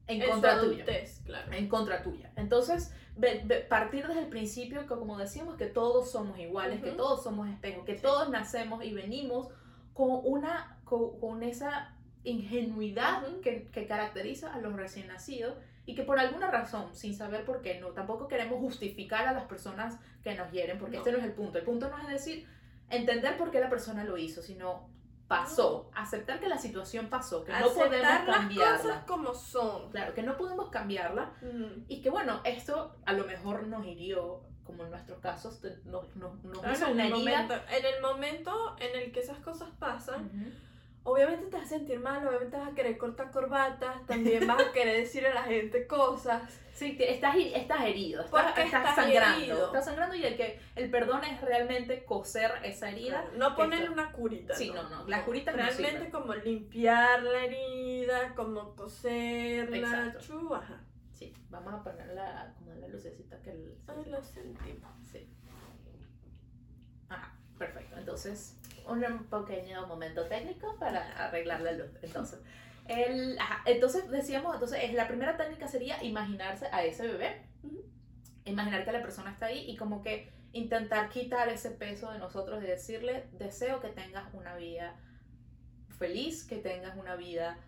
[0.08, 1.52] en, contra tuya adultez, claro.
[1.54, 2.34] en contra tuya.
[2.36, 6.92] Entonces, ve- ve- partir desde el principio, que como decimos, que todos somos iguales, que
[6.92, 8.02] todos somos espejos, que Sí.
[8.02, 9.50] todos nacemos y venimos
[9.94, 15.54] con una con, con esa ingenuidad que, que caracteriza a los recién nacidos
[15.90, 19.46] y que por alguna razón, sin saber por qué, no, tampoco queremos justificar a las
[19.46, 21.00] personas que nos hieren, porque No.
[21.00, 21.58] este no es el punto.
[21.58, 22.48] El punto no es decir
[22.90, 24.88] entender por qué la persona lo hizo, sino
[25.28, 28.78] pasó, aceptar que la situación pasó, que no podemos Aceptar las cambiarla.
[28.82, 29.90] cosas como son.
[29.92, 31.84] Claro, que no podemos cambiarla Ujú.
[31.88, 36.44] y que bueno, esto a lo mejor nos hirió, como en nuestros casos, nos, nos,
[36.44, 37.42] nos Claro, hizo en, una el herida.
[37.42, 40.52] momento, en el momento en el que esas cosas pasan, Ujú.
[41.04, 44.72] Obviamente te vas a sentir mal, obviamente vas a querer cortar corbatas, también vas a
[44.72, 46.44] querer decirle a la gente cosas.
[46.74, 49.38] Sí, estás, estás herido, estás, estás estás sangrando.
[49.40, 49.66] herido.
[49.66, 53.24] Estás sangrando y el que el perdón es realmente coser esa herida.
[53.24, 54.56] Claro, no ponerle una curita.
[54.56, 60.14] Sí, no, no, las curitas no Realmente como limpiar la herida, como coserla.
[60.56, 60.86] Ajá.
[61.12, 63.78] Sí, vamos a ponerla como la lucecita que el...
[63.88, 64.90] Ay, lo sentimos.
[65.12, 65.30] Sí.
[67.10, 67.98] Ajá, perfecto.
[67.98, 71.90] Entonces, un pequeño momento técnico para arreglar la luz.
[72.02, 72.40] Entonces,
[72.88, 77.46] el, ajá, entonces decíamos, entonces es, la primera técnica sería imaginarse a ese bebé,
[78.46, 82.64] imaginar que la persona está ahí y como que intentar quitar ese peso de nosotros
[82.64, 84.96] y decirle, deseo que tengas una vida
[85.98, 87.60] feliz, que tengas una vida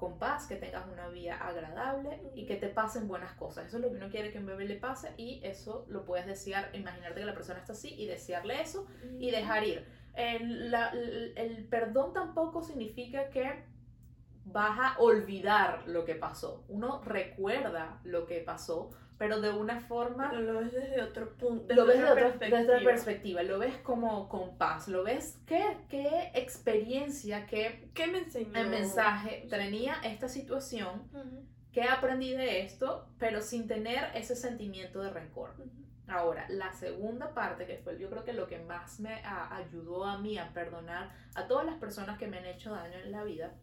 [0.00, 3.66] con paz, que tengas una vida agradable y que te pasen buenas cosas.
[3.66, 6.26] Eso es lo que uno quiere que un bebé le pase y eso lo puedes
[6.26, 8.86] desear, imaginarte que la persona está así y desearle eso
[9.18, 9.84] y dejar ir.
[10.14, 13.64] El, la- el- el perdón tampoco significa que
[14.44, 16.64] vas a olvidar lo que pasó.
[16.68, 21.72] Uno recuerda lo que pasó, pero de una forma Pero lo ves desde otro punto.
[21.74, 25.62] lo ves de otra desde otra perspectiva, lo ves como con paz, lo ves qué,
[25.88, 28.58] qué experiencia, qué ¿Qué me enseñó?
[28.58, 35.02] el mensaje tenía esta situación, Ujú, qué aprendí de esto, pero sin tener ese sentimiento
[35.02, 35.50] de rencor.
[36.10, 40.04] Ahora, la segunda parte, que fue yo creo que lo que más me a- ayudó
[40.04, 43.24] a mí a perdonar a todas las personas que me han hecho daño en la
[43.24, 43.54] vida,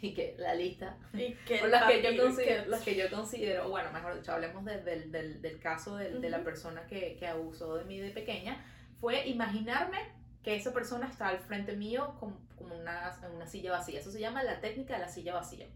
[0.00, 3.10] y que la lista Y que o las que, yo considero, que- las que yo
[3.10, 7.16] considero, bueno, mejor dicho, hablemos de- del, del, del caso de, de la persona que,
[7.16, 8.62] que abusó de mí de pequeña,
[9.00, 9.98] fue imaginarme
[10.42, 13.98] que esa persona está al frente mío como, como una, una silla vacía.
[14.00, 15.66] Eso se llama la técnica de la silla vacía.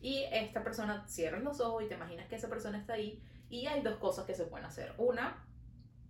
[0.00, 3.20] Y esta persona, cierras los ojos y te imaginas que esa persona está ahí.
[3.48, 4.92] Y hay dos cosas que se pueden hacer.
[4.98, 5.44] Una,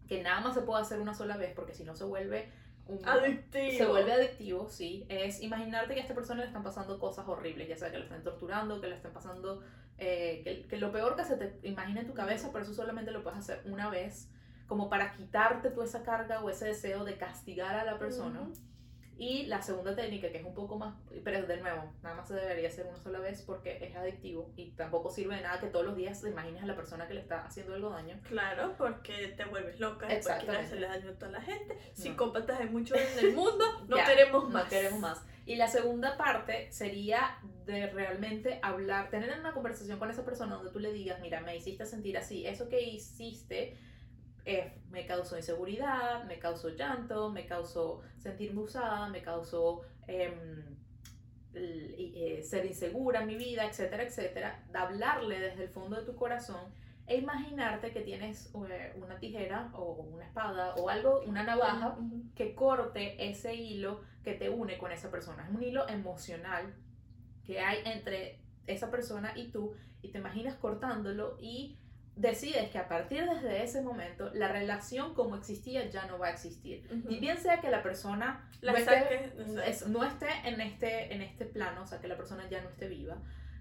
[0.09, 2.51] que nada más se puede hacer una sola vez, porque si no se vuelve
[2.87, 3.77] un, Adictivo.
[3.77, 5.05] se vuelve adictivo, sí.
[5.09, 8.05] Es imaginarte que a esta persona le están pasando cosas horribles, ya sea que le
[8.05, 9.63] estén torturando, que le estén pasando,
[9.99, 13.11] eh, que, que lo peor que se te imagine en tu cabeza, pero eso solamente
[13.11, 14.31] lo puedes hacer una vez,
[14.67, 18.49] como para quitarte tú esa carga o ese deseo de castigar a la persona.
[19.21, 22.35] Y la segunda técnica, que es un poco más, pero de nuevo, nada más se
[22.35, 25.85] debería hacer una sola vez porque es adictivo y tampoco sirve de nada que todos
[25.85, 28.21] los días te imagines a la persona que le está haciendo algo daño.
[28.29, 30.67] Claro, porque te vuelves loca, después quieres Exactamente.
[30.67, 31.77] hacerle daño a toda la gente.
[31.95, 34.65] Psicópatas hay muchos en el mundo, no Ya, queremos más.
[34.65, 35.21] No queremos más.
[35.47, 40.71] Y la segunda parte sería de realmente hablar, tener una conversación con esa persona donde
[40.71, 43.77] tú le digas, mira, me hiciste sentir así, eso que hiciste
[44.45, 50.77] eh, me causó inseguridad, me causó llanto, me causó sentirme usada, me causó em,
[51.55, 54.65] eh, ser insegura en mi vida, etcétera, etcétera.
[54.71, 56.73] De hablarle desde el fondo de tu corazón
[57.07, 61.97] e imaginarte que tienes eh, una tijera o una espada o algo, una navaja
[62.35, 65.47] que corte ese hilo que te une con esa persona.
[65.49, 66.75] Es un hilo emocional
[67.45, 71.79] que hay entre esa persona y tú y te imaginas cortándolo y
[72.21, 76.31] decides que a partir desde ese momento la relación como existía ya no va a
[76.31, 76.87] existir.
[77.09, 79.33] Y bien sea que la persona La no, esté, saques,
[79.67, 82.69] es- no esté en este, en este plano, o sea, que la persona ya no
[82.71, 83.17] esté viva,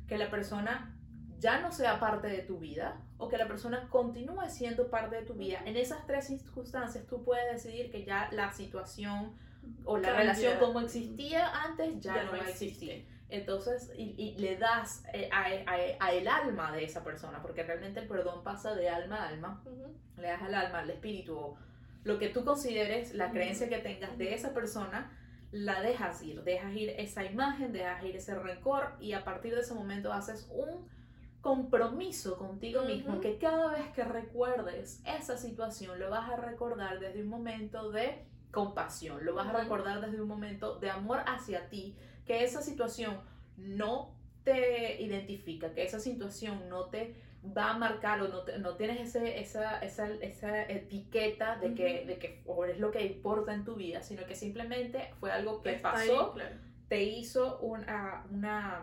[0.08, 0.94] que la persona
[1.40, 5.22] ya no sea parte de tu vida o que la persona continúe siendo parte de
[5.22, 5.60] tu vida.
[5.66, 9.36] En esas tres circunstancias tú puedes decidir que ya la situación
[9.86, 10.22] o la Cambia.
[10.24, 13.06] relación como existía antes ya, Ya no no va a existir.
[13.30, 17.64] Entonces, y, y le das eh, a, a- a el alma de esa persona, porque
[17.64, 19.62] realmente el perdón pasa de alma a alma.
[20.18, 21.58] Le das al alma, al espíritu, o
[22.04, 25.12] lo que tú consideres, la creencia que tengas de esa persona,
[25.52, 29.62] la dejas ir, dejas ir esa imagen, dejas ir ese rencor y a partir de
[29.62, 30.88] ese momento haces un
[31.42, 37.22] compromiso contigo mismo que cada vez que recuerdes esa situación lo vas a recordar desde
[37.22, 41.96] un momento de compasión, lo vas a recordar desde un momento de amor hacia ti,
[42.28, 43.20] que esa situación
[43.58, 47.16] no te identifica, que esa situación no te
[47.58, 52.06] va a marcar o no, te- no tienes ese, esa, esa, esa etiqueta de que,
[52.06, 55.62] de que o es lo que importa en tu vida, sino que simplemente fue algo
[55.62, 56.56] que Está ahí, pasó, claro.
[56.90, 58.82] te hizo una, una,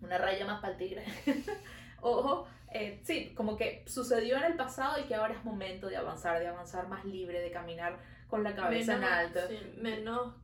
[0.00, 1.04] una raya más para el tigre.
[2.02, 5.96] o, eh, sí, como que sucedió en el pasado y que ahora es momento de
[5.96, 10.34] avanzar, de avanzar más libre, de caminar con la cabeza en alto sí, menos,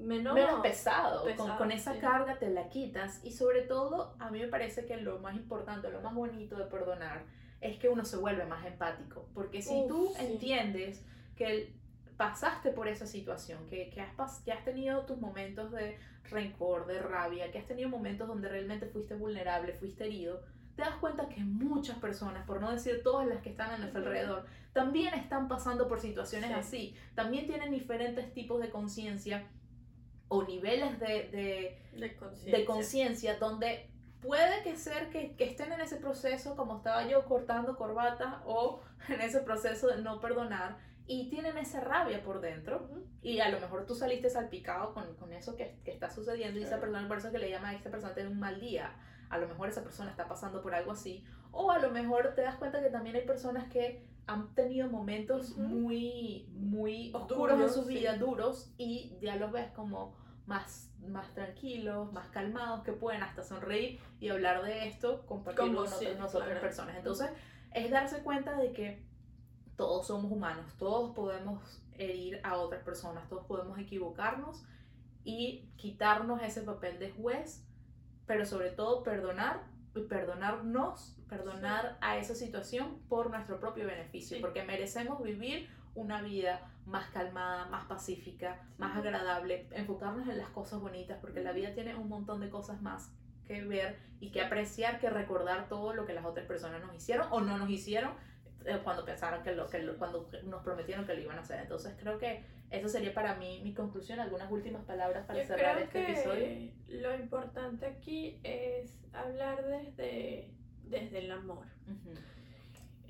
[0.00, 2.00] menos, menos pesado, con, pesado, con esa sí.
[2.00, 5.90] carga te la quitas y sobre todo a mí me parece que lo más importante,
[5.90, 7.24] lo más bonito de perdonar
[7.60, 10.24] es que uno se vuelve más empático, porque si Uf, tú sí.
[10.26, 11.04] entiendes
[11.36, 11.74] que
[12.16, 16.98] pasaste por esa situación, que, que, has, que has tenido tus momentos de rencor, de
[17.00, 20.42] rabia, que has tenido momentos donde realmente fuiste vulnerable, fuiste herido,
[20.76, 24.00] te das cuenta que muchas personas, por no decir todas las que están a nuestro
[24.00, 26.54] alrededor, también están pasando por situaciones Sí.
[26.56, 29.46] así, también tienen diferentes tipos de conciencia
[30.32, 32.58] o niveles de, de, de conciencia.
[32.58, 33.90] de conciencia donde
[34.22, 38.80] puede que ser que, que estén en ese proceso como estaba yo cortando corbata o
[39.08, 42.88] en ese proceso de no perdonar y tienen esa rabia por dentro
[43.22, 46.62] y a lo mejor tú saliste salpicado con, con eso que, que está sucediendo y
[46.62, 46.82] esa Claro.
[46.92, 48.94] persona, por eso que le llama a esta persona tiene un mal día,
[49.28, 52.42] a lo mejor esa persona está pasando por algo así o a lo mejor te
[52.42, 55.62] das cuenta que también hay personas que han tenido momentos Ujú.
[55.62, 57.94] muy, muy oscuros Duros, en su sí.
[57.94, 60.14] vida, duros, y ya los ves como
[60.50, 65.88] más, más tranquilos, más calmados, que pueden hasta sonreír y hablar de esto, compartirlo con
[65.88, 66.60] sí, claro.
[66.60, 66.96] personas.
[66.96, 67.30] Entonces,
[67.72, 69.06] es darse cuenta de que
[69.76, 74.64] todos somos humanos, todos podemos herir a otras personas, todos podemos equivocarnos
[75.22, 77.64] y quitarnos ese papel de juez,
[78.26, 79.62] pero sobre todo perdonar
[79.94, 84.40] y perdonarnos, perdonar a esa situación por nuestro propio beneficio, Sí.
[84.42, 90.80] porque merecemos vivir una vida más calmada, más pacífica, más agradable, enfocarnos en las cosas
[90.80, 93.12] bonitas, porque la vida tiene un montón de cosas más
[93.46, 97.26] que ver y que apreciar que recordar todo lo que las otras personas nos hicieron
[97.30, 98.12] o no nos hicieron
[98.66, 101.60] eh, cuando pensaron que lo que lo- cuando nos prometieron que lo iban a hacer.
[101.60, 105.76] Entonces creo que eso sería para mí mi conclusión, algunas últimas palabras para Yo cerrar
[105.76, 106.72] creo este que episodio.
[107.00, 110.52] lo importante aquí es hablar desde,
[110.84, 111.66] desde el amor.
[111.86, 112.14] Ujú.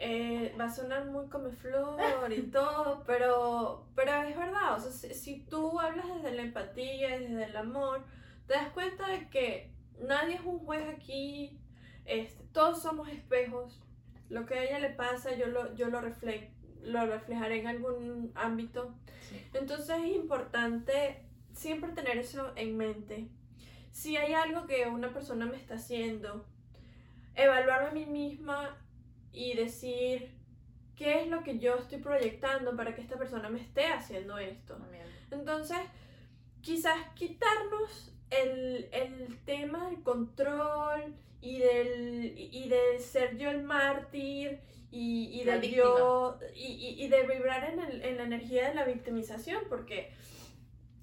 [0.02, 4.90] Eh, va a sonar muy como flor y todo, pero, pero es verdad, o sea,
[4.90, 8.02] si, si tú hablas desde la empatía, desde el amor,
[8.46, 9.70] te das cuenta de que
[10.00, 11.60] nadie es un juez aquí,
[12.06, 13.78] este, todos somos espejos,
[14.30, 16.48] lo que a ella le pasa yo lo, yo lo, refle-
[16.82, 18.94] lo reflejaré en algún ámbito,
[19.28, 19.44] Sí.
[19.52, 23.28] entonces es importante siempre tener eso en mente.
[23.92, 26.46] Si hay algo que una persona me está haciendo,
[27.34, 28.78] evaluarme a mí misma
[29.32, 30.30] y decir
[30.96, 34.76] qué es lo que yo estoy proyectando para que esta persona me esté haciendo esto.
[35.30, 35.78] Entonces,
[36.60, 44.60] quizás quitarnos el, el tema del control y del y de ser yo el mártir
[44.92, 48.68] y, y La de yo y, y- y de vibrar en, el- en la energía
[48.68, 50.12] de la victimización porque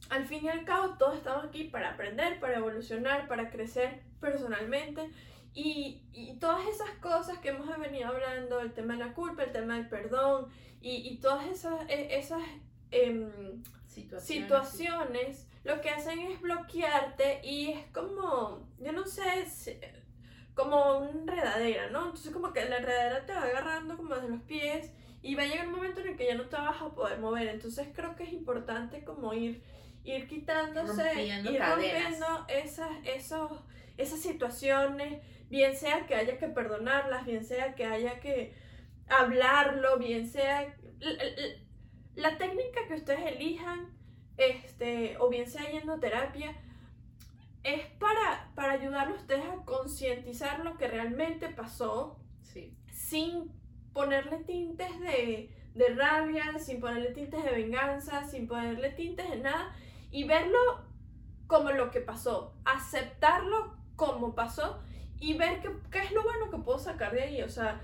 [0.09, 5.09] al fin y al cabo todos estamos aquí para aprender, para evolucionar, para crecer personalmente
[5.53, 9.51] y, y todas esas cosas que hemos venido hablando, el tema de la culpa, el
[9.51, 10.47] tema del perdón
[10.81, 12.41] y, y todas esas, e- esas
[12.91, 14.23] em, Situaciones.
[14.27, 19.45] situaciones lo que hacen es bloquearte y es como, yo no sé,
[20.53, 22.05] como una enredadera, ¿no?
[22.05, 24.91] Entonces como que la enredadera te va agarrando como desde los pies
[25.21, 27.19] y va a llegar un momento en el que ya no te vas a poder
[27.19, 27.47] mover.
[27.47, 29.61] Entonces creo que es importante como ir,
[30.03, 33.51] ir quitándose, Rompiendo ir rompiendo esas, esos,
[33.97, 38.53] esas situaciones, bien sea que haya que perdonarlas, bien sea que haya que
[39.09, 40.75] hablarlo, bien sea
[42.15, 43.87] la técnica que ustedes elijan,
[44.37, 46.55] este, o bien sea yendo a terapia,
[47.63, 52.77] es para, para ayudarlo a ustedes a concientizar lo que realmente pasó Sí.
[52.91, 53.51] sin
[53.93, 59.75] ponerle tintes de, de rabia, sin ponerle tintes de venganza, sin ponerle tintes de nada
[60.11, 60.57] y verlo
[61.45, 64.81] como lo que pasó, aceptarlo como pasó
[65.19, 67.81] y ver qué, qué es lo bueno que puedo sacar de ahí, o sea,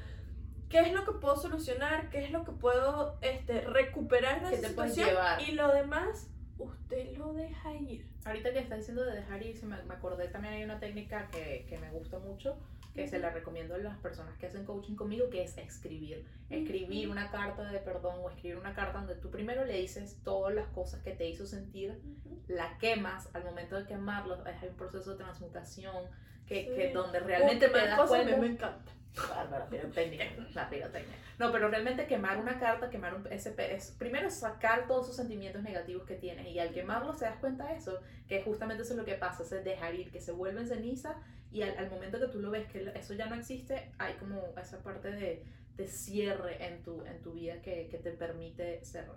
[0.70, 4.56] qué es lo que puedo solucionar, qué es lo que puedo este, recuperar de ¿Qué
[4.56, 5.10] esa situación
[5.48, 8.08] y lo demás usted lo deja ir.
[8.26, 11.28] Ahorita que estás diciendo de dejar ir, se me, me acordé también hay una técnica
[11.30, 12.58] que, que me gusta mucho,
[12.94, 16.26] que se la recomiendo a las personas que hacen coaching conmigo, que es escribir.
[16.50, 17.14] Escribir Ujú.
[17.14, 20.68] una carta de perdón o escribir una carta donde tú primero le dices todas las
[20.68, 22.00] cosas que te hizo sentir,
[22.48, 26.06] la quemas, al momento de quemarlo, hay un proceso de transmutación
[26.48, 28.92] que, que donde realmente te quemar das cosas mí me encanta.
[29.30, 30.26] Bárbara, pirotecnia,
[30.56, 31.16] la pirotecnia.
[31.38, 35.62] No, pero realmente quemar una carta, quemar un pe- es primero sacar todos esos sentimientos
[35.62, 38.98] negativos que tienes y al quemarlos te das cuenta de eso, que justamente eso es
[39.00, 41.16] lo que pasa, es dejar ir, que se vuelven ceniza
[41.52, 44.42] y al, al momento que tú lo ves que eso ya no existe, hay como
[44.60, 45.44] esa parte de,
[45.76, 49.08] de cierre en tu, en tu vida que, que te permite ser,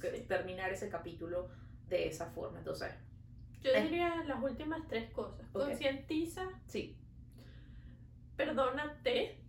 [0.00, 1.48] que- terminar ese capítulo
[1.88, 2.58] de esa forma.
[2.58, 2.92] Entonces,
[3.64, 5.46] Yo diría las últimas tres cosas.
[5.52, 6.96] Concientiza, sí.
[8.36, 9.40] perdónate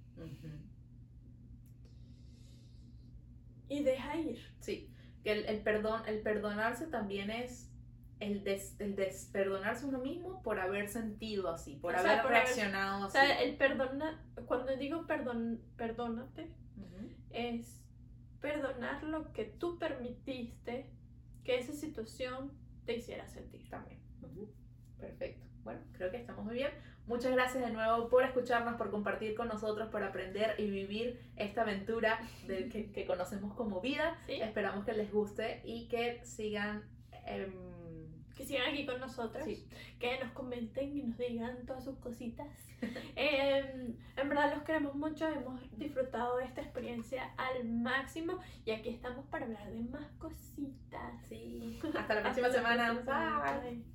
[3.68, 4.40] y deja ir.
[4.60, 4.90] Sí,
[5.24, 7.72] que el, el perdón, el perdonarse también es
[8.20, 13.04] el, des, el desperdonarse uno mismo por haber sentido así, por O sea, haber reaccionado
[13.04, 13.14] O así.
[13.18, 16.54] sea, el perdona, cuando digo perdón, perdónate,
[17.32, 17.82] es
[18.40, 20.92] perdonar lo que tú permitiste
[21.44, 22.52] que esa situación
[22.86, 23.68] te hiciera sentir.
[23.70, 24.00] También.
[25.00, 25.46] Perfecto.
[25.64, 26.72] Bueno, creo que estamos muy bien.
[27.08, 31.62] Muchas gracias de nuevo por escucharnos, por compartir con nosotros, por aprender y vivir esta
[31.62, 34.18] aventura que, que conocemos como vida.
[34.26, 34.34] ¿Sí?
[34.42, 36.84] Esperamos que les guste y que sigan...
[37.26, 37.52] em,
[38.36, 39.68] Que sigan aquí con nosotros, Sí.
[40.00, 42.48] que nos comenten y nos digan todas sus cositas.
[43.16, 48.90] Em, en verdad los queremos mucho, hemos disfrutado de esta experiencia al máximo y aquí
[48.90, 51.14] estamos para hablar de más cositas.
[51.30, 51.80] sí.
[51.98, 52.94] Hasta la próxima Hasta la semana.
[52.94, 53.60] próxima semana.
[53.62, 53.72] Bye.
[53.72, 53.95] Bye.